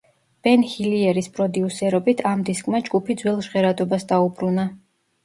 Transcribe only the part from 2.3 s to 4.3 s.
დისკმა ჯგუფი ძველ ჟღერადობას